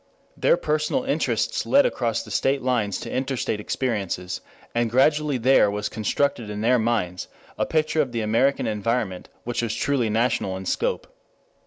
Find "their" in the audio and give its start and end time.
0.35-0.57, 6.61-6.79